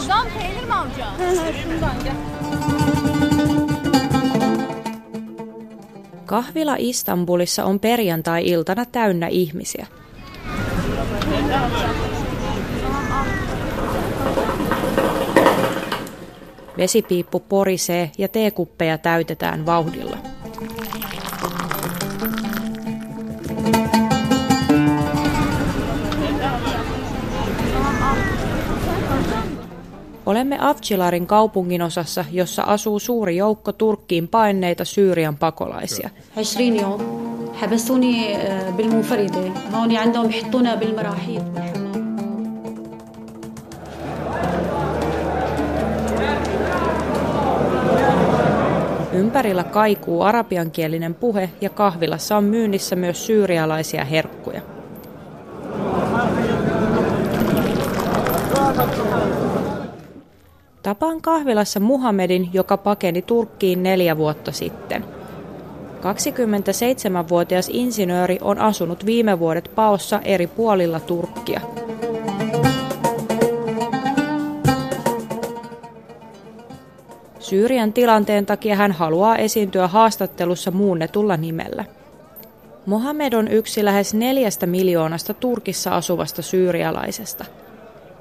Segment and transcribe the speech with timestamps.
[0.00, 1.52] Şuradan peynir mi alacaksın?
[1.62, 2.14] Şundan gel.
[6.26, 9.86] Kahvila Istanbulissa on perjantai-iltana täynnä ihmisiä.
[16.78, 20.39] Vesipiippu porisee ja teekuppeja täytetään vauhdilla.
[30.30, 36.10] Olemme Avcilarin kaupunginosassa, jossa asuu suuri joukko Turkkiin paineita Syyrian pakolaisia.
[49.12, 54.79] Ympärillä kaikuu arabiankielinen puhe ja kahvilassa on myynnissä myös syyrialaisia herkkuja.
[60.82, 65.04] Tapaan kahvilassa Muhammedin, joka pakeni Turkkiin neljä vuotta sitten.
[66.00, 71.60] 27-vuotias insinööri on asunut viime vuodet paossa eri puolilla Turkkia.
[77.38, 81.84] Syyrian tilanteen takia hän haluaa esiintyä haastattelussa muunnetulla nimellä.
[82.86, 87.44] Mohamed on yksi lähes neljästä miljoonasta Turkissa asuvasta syyrialaisesta.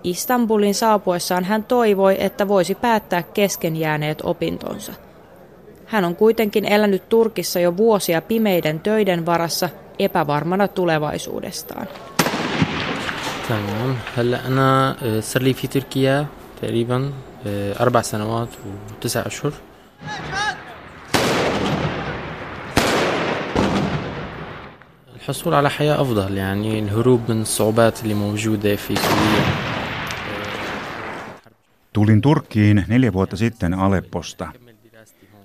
[0.04, 4.92] Istanbulin saapuessaan hän toivoi, että voisi päättää kesken jääneet opintonsa.
[5.86, 9.68] Hän on kuitenkin elänyt Turkissa jo vuosia pimeiden töiden varassa
[9.98, 11.86] epävarmana tulevaisuudestaan.
[13.48, 16.27] تمام هلا انا آه، صار لي في تركيا
[16.62, 17.12] تقريبا
[17.46, 18.48] آه، اربع سنوات
[18.96, 19.52] وتسع اشهر
[25.16, 29.67] الحصول على حياة أفضل يعني الهروب من الصعوبات اللي موجودة في سوريا
[32.00, 34.52] Tulin Turkkiin neljä vuotta sitten Alepposta.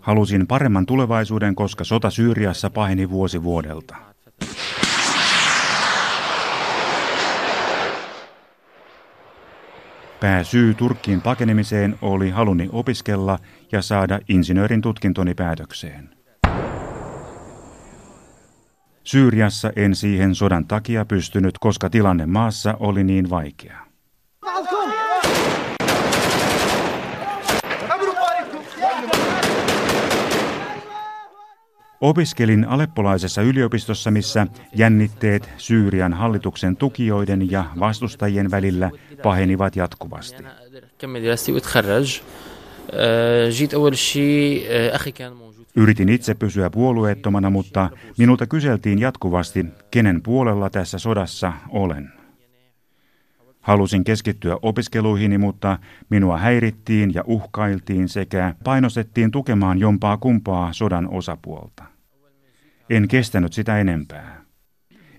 [0.00, 3.96] Halusin paremman tulevaisuuden, koska sota Syyriassa paheni vuosi vuodelta.
[10.20, 13.38] Pääsyy Turkkiin pakenemiseen oli haluni opiskella
[13.72, 16.10] ja saada insinöörin tutkintoni päätökseen.
[19.04, 23.93] Syyriassa en siihen sodan takia pystynyt, koska tilanne maassa oli niin vaikea.
[32.04, 38.90] Opiskelin aleppolaisessa yliopistossa, missä jännitteet Syyrian hallituksen tukijoiden ja vastustajien välillä
[39.22, 40.44] pahenivat jatkuvasti.
[45.76, 52.12] Yritin itse pysyä puolueettomana, mutta minulta kyseltiin jatkuvasti, kenen puolella tässä sodassa olen.
[53.60, 55.78] Halusin keskittyä opiskeluihini, mutta
[56.10, 61.93] minua häirittiin ja uhkailtiin sekä painostettiin tukemaan jompaa kumpaa sodan osapuolta.
[62.90, 64.44] En kestänyt sitä enempää.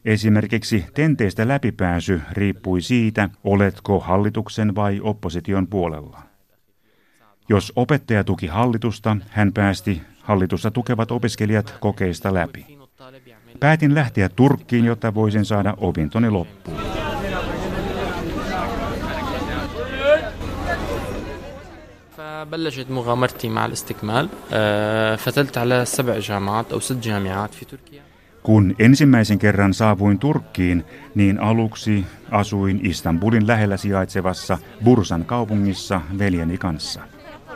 [0.05, 6.21] Esimerkiksi tenteestä läpipääsy riippui siitä, oletko hallituksen vai opposition puolella.
[7.49, 12.65] Jos opettaja tuki hallitusta, hän päästi hallitusta tukevat opiskelijat kokeista läpi.
[13.59, 17.14] Päätin lähteä Turkkiin, jotta voisin saada opintoni loppuun.
[22.24, 28.02] فبلشت مغامرتي مع الاستكمال آه، فتلت على سبع جامعات أو ست جامعات في تركيا
[28.42, 37.00] Kun ensimmäisen kerran saavuin Turkkiin, niin aluksi asuin Istanbulin lähellä sijaitsevassa Bursan kaupungissa veljeni kanssa.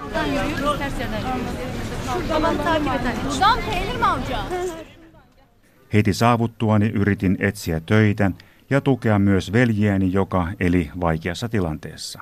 [0.00, 2.28] Şuradan yürüyoruz, ters yerden yürüyoruz.
[2.28, 3.34] Tamam takip et hadi.
[3.34, 4.70] Şuradan peynir mi alacaksın?
[5.94, 8.30] Heti saavuttuani yritin etsiä töitä
[8.70, 12.20] ja tukea myös veljeäni, joka eli vaikeassa tilanteessa.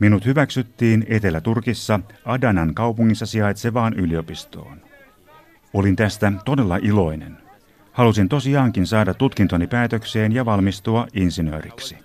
[0.00, 4.80] Minut hyväksyttiin Etelä-Turkissa Adanan kaupungissa sijaitsevaan yliopistoon.
[5.74, 7.36] Olin tästä todella iloinen.
[7.92, 11.96] Halusin tosiaankin saada tutkintoni päätökseen ja valmistua insinööriksi.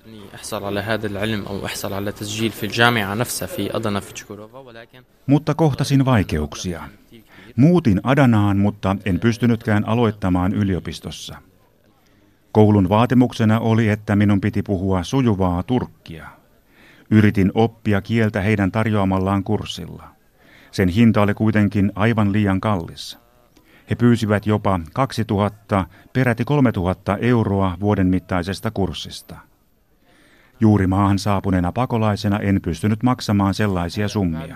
[5.27, 6.83] Mutta kohtasin vaikeuksia.
[7.55, 11.35] Muutin Adanaan, mutta en pystynytkään aloittamaan yliopistossa.
[12.51, 16.42] Koulun vaatimuksena oli, että minun piti puhua sujuvaa turkkia.
[17.13, 20.03] Yritin oppia kieltä heidän tarjoamallaan kurssilla.
[20.71, 23.17] Sen hinta oli kuitenkin aivan liian kallis.
[23.89, 29.35] He pyysivät jopa 2000, peräti 3000 euroa vuoden mittaisesta kurssista.
[30.59, 34.55] Juuri maahan saapuneena pakolaisena en pystynyt maksamaan sellaisia summia.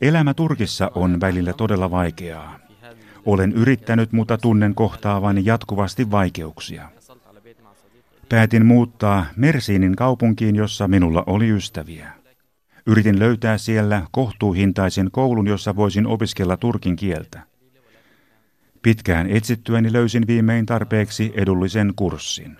[0.00, 2.58] Elämä Turkissa on välillä todella vaikeaa.
[3.26, 6.88] Olen yrittänyt, mutta tunnen kohtaavani jatkuvasti vaikeuksia.
[8.28, 12.12] Päätin muuttaa Mersiinin kaupunkiin, jossa minulla oli ystäviä.
[12.86, 17.40] Yritin löytää siellä kohtuuhintaisen koulun, jossa voisin opiskella turkin kieltä.
[18.82, 22.56] Pitkään etsittyäni löysin viimein tarpeeksi edullisen kurssin.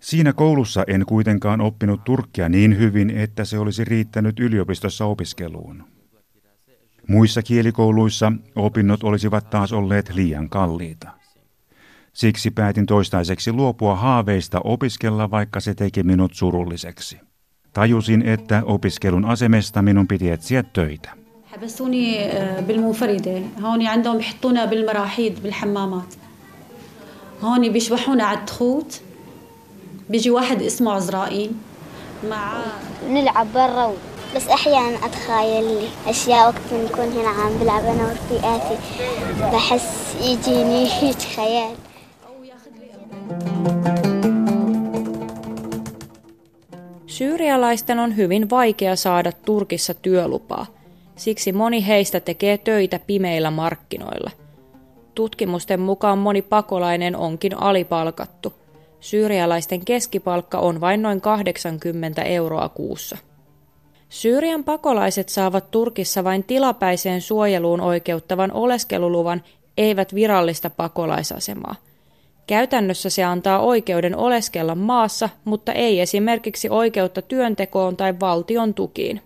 [0.00, 5.93] Siinä koulussa en kuitenkaan oppinut turkkia niin hyvin, että se olisi riittänyt yliopistossa opiskeluun.
[7.07, 11.07] Muissa kielikouluissa opinnot olisivat taas olleet liian kalliita.
[12.13, 17.17] Siksi päätin toistaiseksi luopua haaveista opiskella, vaikka se teki minut surulliseksi.
[17.73, 21.09] Tajusin, että opiskelun asemesta minun piti etsiä töitä.
[21.53, 22.29] حبسوني
[22.67, 26.15] بالمنفردة هون عندهم بحطونا بالمراحيض بالحمامات
[27.41, 29.01] هون بيشبحونا على التخوت
[30.09, 31.51] بيجي واحد اسمه عزرائيل
[32.29, 32.53] مع
[33.09, 33.93] نلعب برا
[34.35, 38.77] بس احيانا اتخيل لي اشياء وقت نكون هنا عم بلعب انا ورفيقاتي
[39.53, 41.75] بحس يجيني هيك خيال
[47.19, 50.65] Syyrialaisten on hyvin vaikea saada Turkissa työlupaa,
[51.15, 54.31] siksi moni heistä tekee töitä pimeillä markkinoilla.
[55.15, 58.53] Tutkimusten mukaan moni pakolainen onkin alipalkattu.
[58.99, 63.17] Syyrialaisten keskipalkka on vain noin 80 euroa kuussa.
[64.14, 69.42] Syyrian pakolaiset saavat Turkissa vain tilapäiseen suojeluun oikeuttavan oleskeluluvan,
[69.78, 71.74] eivät virallista pakolaisasemaa.
[72.46, 79.20] Käytännössä se antaa oikeuden oleskella maassa, mutta ei esimerkiksi oikeutta työntekoon tai valtion tukiin.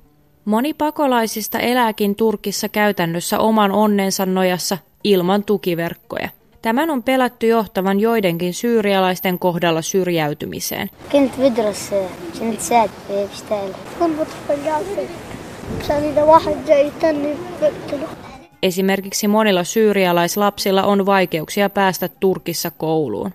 [0.45, 6.29] Moni pakolaisista elääkin Turkissa käytännössä oman onnensa nojassa ilman tukiverkkoja.
[6.62, 10.90] Tämän on pelätty johtavan joidenkin syyrialaisten kohdalla syrjäytymiseen.
[11.12, 11.90] كنت بدرس
[12.40, 14.68] كنت ساعد بشتغل كنت بتفرج
[15.82, 18.08] عشان اذا واحد جاي يتني بقتله
[18.64, 23.34] Esimerkiksi monilla syyrialaislapsilla on vaikeuksia päästä Turkissa kouluun.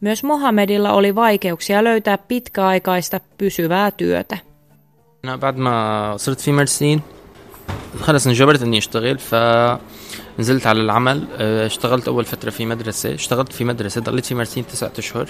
[0.00, 4.38] Myös Mohamedilla oli vaikeuksia löytää pitkäaikaista pysyvää työtä.
[5.24, 7.00] أنا بعد ما صرت في مرسين
[8.00, 9.18] خلص انجبرت اني اشتغل
[10.36, 14.66] فنزلت على العمل اه، اشتغلت اول فتره في مدرسه اشتغلت في مدرسه ضليت في مرسين
[14.66, 15.28] تسعة اشهر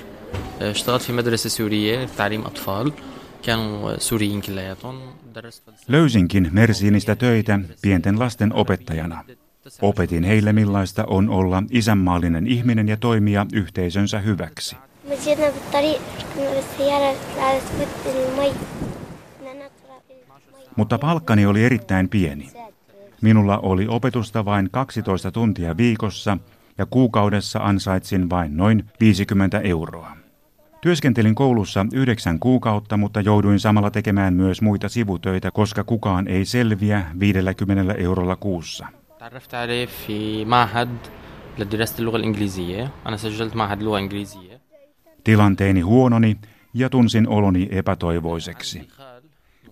[0.63, 2.93] اه، اشتغلت في مدرسه سوريه تعليم اطفال
[3.43, 4.95] كانوا سوريين كلياتهم
[5.35, 9.25] درست فلسفه Löysinkin Mersiinistä töitä pienten lasten opettajana.
[9.83, 14.77] Opetin heille millaista on olla isänmaallinen ihminen ja toimia yhteisönsä hyväksi.
[15.11, 18.53] مشينا بالطريق ركبنا بالسيارة على سكوت المي
[19.41, 22.51] بدنا نقرأ المي Mutta palkkani oli erittäin pieni.
[23.24, 26.38] Minulla oli opetusta vain 12 tuntia viikossa
[26.78, 30.12] ja kuukaudessa ansaitsin vain noin 50 euroa.
[30.82, 37.04] Työskentelin koulussa yhdeksän kuukautta, mutta jouduin samalla tekemään myös muita sivutöitä, koska kukaan ei selviä
[37.20, 38.88] 50 eurolla kuussa.
[45.24, 46.38] Tilanteeni huononi
[46.74, 48.90] ja tunsin oloni epätoivoiseksi.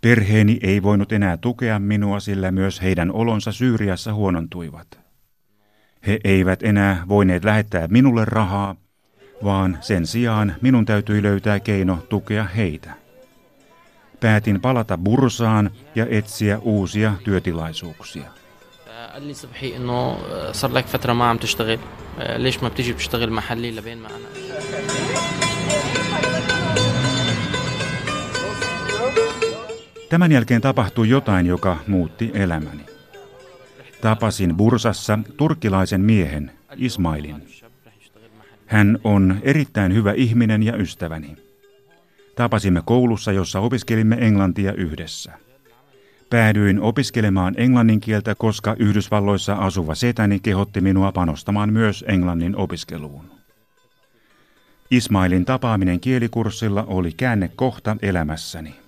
[0.00, 5.00] Perheeni ei voinut enää tukea minua, sillä myös heidän olonsa Syyriassa huonontuivat.
[6.06, 8.77] He eivät enää voineet lähettää minulle rahaa,
[9.44, 12.91] vaan sen sijaan minun täytyi löytää keino tukea heitä.
[14.21, 18.31] Päätin palata Bursaan ja etsiä uusia työtilaisuuksia.
[19.16, 21.78] قال لي صبحي انه اه، صار لك فتره ما عم تشتغل
[22.19, 24.50] اه، ليش ما بتيجي بتشتغل محلي لبين ما انا
[30.12, 32.86] Tämän jälkeen tapahtui jotain, joka muutti elämäni.
[34.01, 37.48] Tapasin Bursassa turkkilaisen miehen, Ismailin.
[38.65, 41.38] Hän on erittäin hyvä ihminen ja ystäväni.
[42.36, 45.32] Tapasimme koulussa, jossa opiskelimme englantia yhdessä.
[46.30, 53.25] Päädyin opiskelemaan englannin kieltä, koska Yhdysvalloissa asuva setäni kehotti minua panostamaan myös englannin opiskeluun.
[54.91, 58.82] Ismailin tapaaminen kielikurssilla oli käännekohta elämässäni.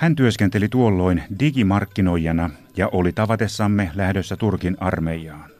[0.00, 5.50] Hän työskenteli tuolloin digimarkkinoijana ja oli tavatessamme lähdössä Turkin armeijaan.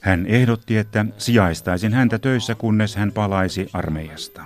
[0.00, 4.44] Hän ehdotti, että sijaistaisin häntä töissä, kunnes hän palaisi armeijasta.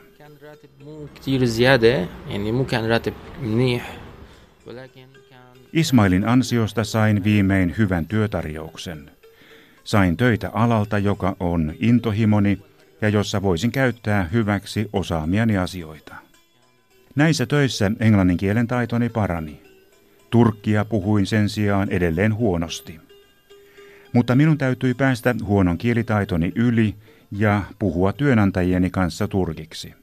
[5.73, 9.11] Ismailin ansiosta sain viimein hyvän työtarjouksen.
[9.85, 12.59] Sain töitä alalta, joka on intohimoni
[13.01, 16.26] ja jossa voisin käyttää hyväksi osaamiani asioita.
[17.17, 19.63] Näissä töissä englannin kielen taitoni parani.
[20.31, 23.01] Turkkia puhuin sen sijaan edelleen huonosti.
[24.13, 26.95] Mutta minun täytyi päästä huonon kielitaitoni yli
[27.31, 29.95] ja puhua työnantajieni kanssa turkiksi.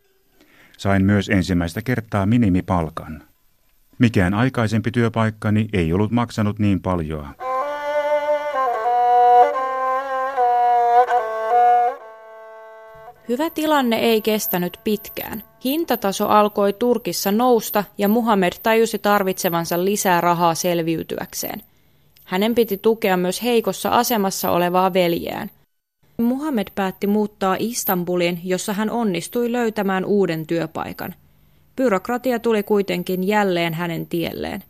[0.78, 3.24] Sain myös ensimmäistä kertaa minimipalkan.
[4.00, 7.28] Mikään aikaisempi työpaikkani ei ollut maksanut niin paljon.
[13.30, 15.44] Hyvä tilanne ei kestänyt pitkään.
[15.64, 21.62] Hintataso alkoi Turkissa nousta ja Muhammed tajusi tarvitsevansa lisää rahaa selviytyäkseen.
[22.24, 25.52] Hänen piti tukea myös heikossa asemassa olevaa veljeään.
[26.18, 31.16] Muhammed päätti muuttaa Istanbuliin, jossa hän onnistui löytämään uuden työpaikan.
[31.76, 34.64] Byrokratia tuli kuitenkin jälleen hänen tielleen.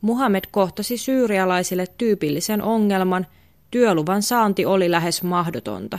[0.00, 3.26] Muhammed kohtasi syyrialaisille tyypillisen ongelman,
[3.70, 5.98] työluvan saanti oli lähes mahdotonta.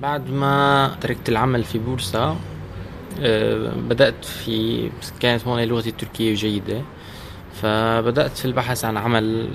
[0.00, 2.36] بعد ما تركت العمل في بورصة
[3.88, 4.90] بدأت في
[5.20, 6.82] كانت هون لغتي التركية جيدة
[7.52, 9.48] فبدأت في البحث عن عمل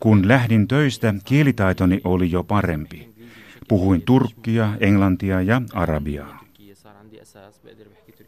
[0.00, 3.12] Kun lähdin töistä, kielitaitoni oli jo parempi.
[3.68, 6.44] Puhuin turkkia, englantia ja arabiaa.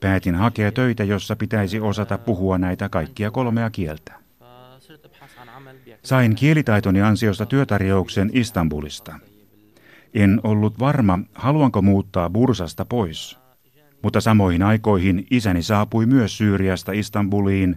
[0.00, 4.12] Päätin hakea töitä, jossa pitäisi osata puhua näitä kaikkia kolmea kieltä.
[6.02, 9.18] Sain kielitaitoni ansiosta työtarjouksen Istanbulista.
[10.13, 13.39] en ollut varma, haluanko muuttaa Bursasta pois.
[14.03, 17.75] Mutta samoihin aikoihin isäni saapui myös Syyriasta Istanbuliin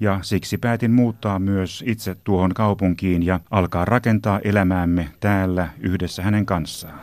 [0.00, 6.46] ja siksi päätin muuttaa myös itse tuohon kaupunkiin ja alkaa rakentaa elämäämme täällä yhdessä hänen
[6.46, 7.00] kanssaan.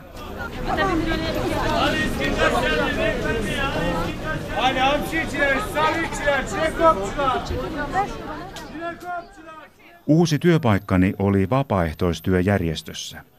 [10.06, 13.31] Uusi työpaikkani oli vapaaehtoistyöjärjestössä.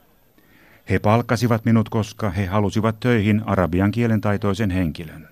[0.90, 5.30] He palkkasivat minut, koska he halusivat töihin arabian kielen taitoisen henkilön.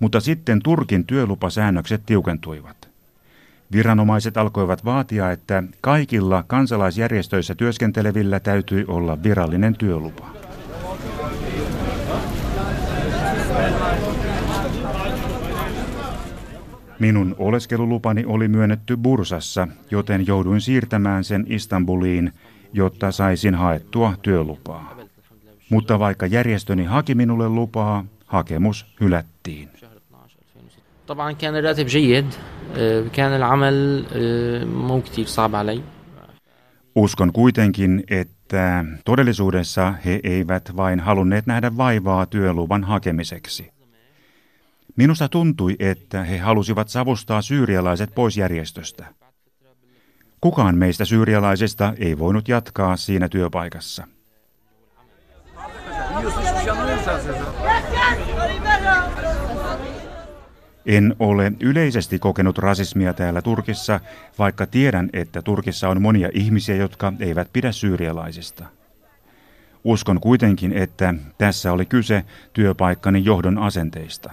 [0.00, 2.88] Mutta sitten Turkin työlupasäännökset tiukentuivat.
[3.72, 10.30] Viranomaiset alkoivat vaatia, että kaikilla kansalaisjärjestöissä työskentelevillä täytyi olla virallinen työlupa.
[16.98, 22.32] Minun oleskelulupani oli myönnetty Bursassa, joten jouduin siirtämään sen Istanbuliin,
[22.73, 24.95] jotta saisin haettua työlupaa.
[25.69, 29.69] Mutta vaikka järjestöni haki minulle lupaa, hakemus hylättiin.
[31.07, 32.25] طبعا كان الراتب جيد
[33.13, 34.05] كان العمل
[34.65, 35.81] مو كتير صعب علي
[36.95, 43.71] Uskon kuitenkin, että todellisuudessa he eivät vain halunneet nähdä vaivaa työluvan hakemiseksi.
[44.95, 49.05] Minusta tuntui, että he halusivat savustaa syyrialaiset pois järjestöstä.
[50.44, 54.06] Kukaan meistä syyrialaisista ei voinut jatkaa siinä työpaikassa.
[60.86, 64.00] En ole yleisesti kokenut rasismia täällä Turkissa,
[64.38, 68.64] vaikka tiedän, että Turkissa on monia ihmisiä, jotka eivät pidä syyrialaisista.
[69.84, 74.30] Uskon kuitenkin, että tässä oli kyse työpaikkani johdon asenteista.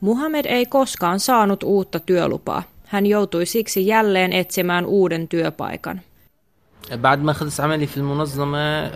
[0.00, 2.62] Muhammed ei koskaan saanut uutta työlupaa.
[2.86, 6.00] Hän joutui siksi jälleen etsimään uuden työpaikan.
[6.94, 8.86] بعد ما خلص عملي في المنظمة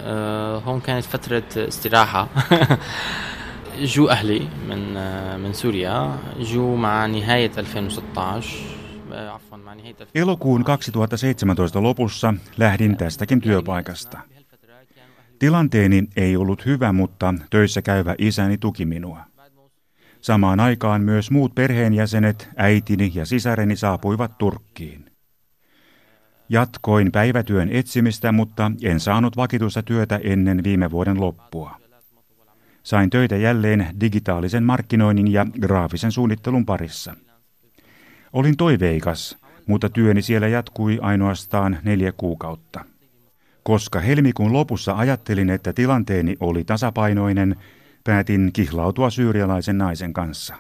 [0.58, 2.28] هون كانت فترة استراحة
[3.94, 4.94] جو أهلي من
[5.42, 6.18] من سوريا
[6.52, 8.80] جو مع نهاية 2016
[10.14, 14.18] Elokuun 2017 lopussa lähdin tästäkin työpaikasta.
[15.45, 19.19] Tilanteeni ei ollut hyvä, mutta töissä käyvä isäni tuki minua.
[20.21, 25.05] Samaan aikaan myös muut perheenjäsenet, äitini ja sisareni saapuivat Turkkiin.
[26.49, 31.77] Jatkoin päivätyön etsimistä, mutta en saanut vakituista työtä ennen viime vuoden loppua.
[32.83, 37.15] Sain töitä jälleen digitaalisen markkinoinnin ja graafisen suunnittelun parissa.
[38.33, 42.85] Olin toiveikas, mutta työni siellä jatkui ainoastaan neljä kuukautta.
[43.64, 47.56] Koska helmikuun lopussa ajattelin, että tilanteeni oli tasapainoinen,
[48.04, 50.54] päätin kihlautua syyrialaisen naisen kanssa.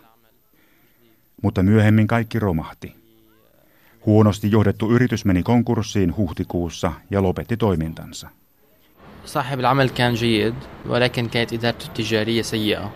[1.42, 2.94] Mutta myöhemmin kaikki romahti.
[4.06, 8.28] Huonosti johdettu yritys meni konkurssiin huhtikuussa ja lopetti toimintansa.
[9.26, 10.54] صاحب العمل كان جيد
[10.86, 12.92] ولكن كانت إدارته التجارية سيئة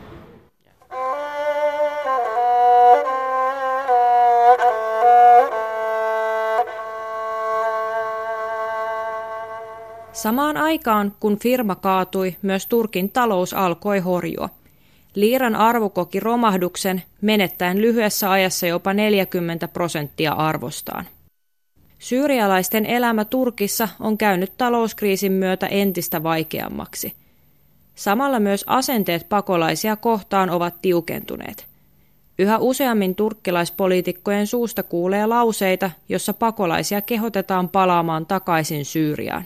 [10.21, 14.49] Samaan aikaan, kun firma kaatui, myös Turkin talous alkoi horjua.
[15.15, 21.05] Liiran arvo koki romahduksen, menettäen lyhyessä ajassa jopa 40 prosenttia arvostaan.
[21.99, 27.13] Syyrialaisten elämä Turkissa on käynyt talouskriisin myötä entistä vaikeammaksi.
[27.95, 31.67] Samalla myös asenteet pakolaisia kohtaan ovat tiukentuneet.
[32.39, 39.45] Yhä useammin turkkilaispoliitikkojen suusta kuulee lauseita, jossa pakolaisia kehotetaan palaamaan takaisin Syyriaan.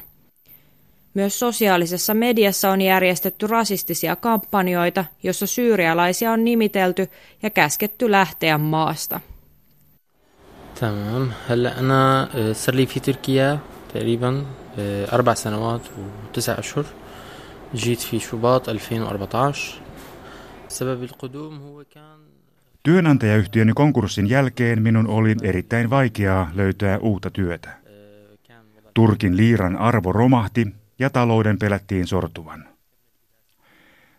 [1.14, 7.08] Myös sosiaalisessa mediassa on järjestetty rasistisia kampanjoita, jossa syyrialaisia on nimitelty
[7.42, 9.20] ja käsketty lähteä maasta.
[10.80, 13.58] تمام هلا انا صار لي في تركيا
[13.94, 14.44] تقريبا
[15.12, 16.84] اربع سنوات وتسع اشهر
[17.74, 19.80] جيت في شباط 2014
[20.68, 22.18] سبب القدوم هو كان
[22.82, 27.68] Työnantajayhtiöni konkurssin jälkeen minun oli erittäin vaikeaa löytää uutta työtä.
[28.94, 30.66] Turkin liiran arvo romahti
[30.98, 32.68] ja talouden pelättiin sortuvan.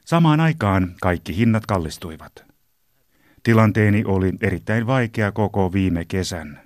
[0.05, 2.45] Samaan aikaan kaikki hinnat kallistuivat.
[3.43, 6.59] Tilanteeni oli erittäin vaikea koko viime kesän.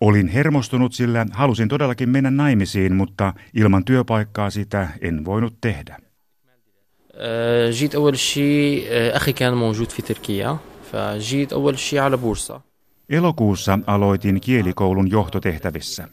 [0.00, 5.96] Olin hermostunut, sillä halusin todellakin mennä naimisiin, mutta ilman työpaikkaa sitä en voinut tehdä.
[7.70, 10.58] جيت أول شيء أخي كان موجود في تركيا
[10.92, 12.60] فجيت أول شيء على بورصة
[13.10, 16.08] Elokuussa aloitin kielikoulun johtotehtävissä.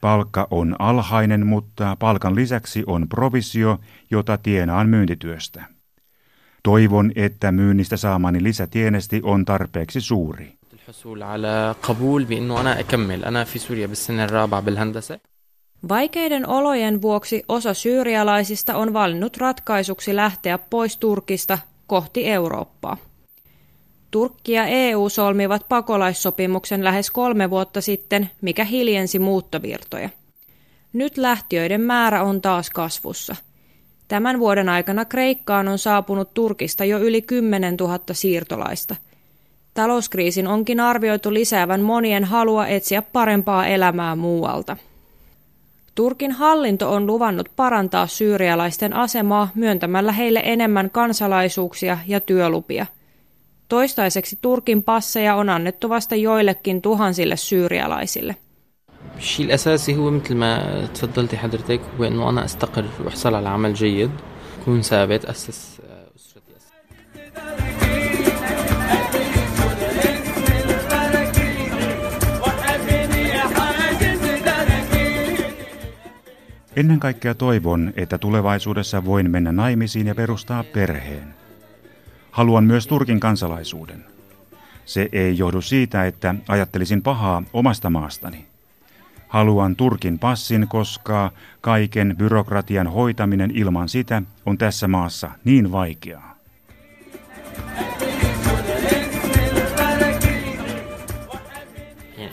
[0.00, 3.78] Palkka on alhainen, mutta palkan lisäksi on provisio,
[4.10, 5.64] jota tienaan myyntityöstä.
[6.62, 10.52] Toivon, että myynnistä saamani lisätienesti on tarpeeksi suuri.
[15.88, 22.96] Vaikeiden olojen vuoksi osa syyrialaisista on valinnut ratkaisuksi lähteä pois Turkista kohti Eurooppaa.
[24.10, 30.08] Turkki ja EU solmivat pakolaissopimuksen lähes kolme vuotta sitten, mikä hiljensi muuttovirtoja.
[30.92, 33.36] Nyt lähtiöiden määrä on taas kasvussa.
[34.08, 38.96] Tämän vuoden aikana Kreikkaan on saapunut Turkista jo yli 10 000 siirtolaista.
[39.74, 44.76] Talouskriisin onkin arvioitu lisäävän monien halua etsiä parempaa elämää muualta.
[45.94, 52.86] Turkin hallinto on luvannut parantaa syyrialaisten asemaa myöntämällä heille enemmän kansalaisuuksia ja työlupia.
[53.69, 58.35] Toistaiseksi Turkin passeja on annettu vasta joillekin tuhansille syyrialaisille.
[59.17, 64.11] الشيء الأساسي هو مثل ما تفضلتي حضرتك هو إنه أنا أستقر وأحصل على عمل جيد
[64.61, 65.81] أكون ثابت أسس
[76.75, 81.38] Ennen kaikkea toivon, että tulevaisuudessa voin mennä naimisiin ja perustaa perheen.
[82.31, 84.05] Haluan myös Turkin kansalaisuuden.
[84.85, 88.45] Se ei johdu siitä, että ajattelisin pahaa omasta maastani.
[89.27, 96.35] Haluan Turkin passin, koska kaiken byrokratian hoitaminen ilman sitä on tässä maassa niin vaikeaa.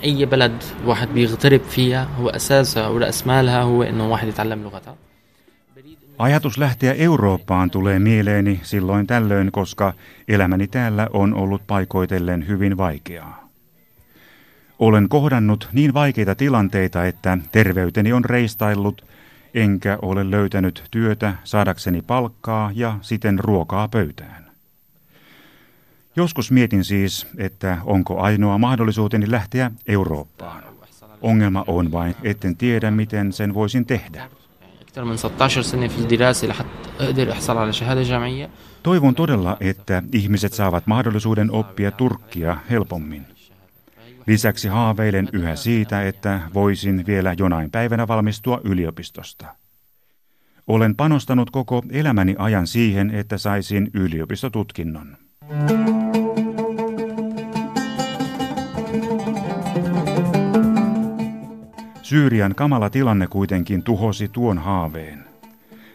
[0.04, 4.96] اي بلد الواحد بيغترب فيها هو اساسها وراس مالها هو انه واحد يتعلم لغتها
[6.17, 9.93] Ajatus lähteä Eurooppaan tulee mieleeni silloin tällöin, koska
[10.27, 13.49] elämäni täällä on ollut paikoitellen hyvin vaikeaa.
[14.79, 19.05] Olen kohdannut niin vaikeita tilanteita, että terveyteni on reistaillut,
[19.53, 24.45] enkä ole löytänyt työtä saadakseni palkkaa ja siten ruokaa pöytään.
[26.15, 30.63] Joskus mietin siis, että onko ainoa mahdollisuuteni lähteä Eurooppaan.
[31.21, 34.29] Ongelma on vain, etten tiedä, miten sen voisin tehdä.
[38.83, 43.25] Toivon todella, että ihmiset saavat mahdollisuuden oppia turkkia helpommin.
[44.27, 49.45] Lisäksi haaveilen yhä siitä, että voisin vielä jonain päivänä valmistua yliopistosta.
[50.67, 55.17] Olen panostanut koko elämäni ajan siihen, että saisin yliopistotutkinnon.
[62.06, 65.24] Syyrian kamala tilanne kuitenkin tuhosi tuon haaveen.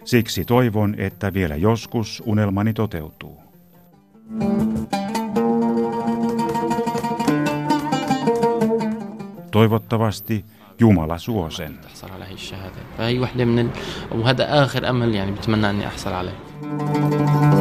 [0.03, 3.41] Siksi toivon, että vielä joskus unelmani toteutuu.
[9.51, 10.45] Toivottavasti
[10.79, 11.79] Jumala suo sen.
[12.97, 13.69] فهي وحدة من ال...
[14.11, 17.60] وهذا آخر أمل يعني بتمنى أني أحصل عليه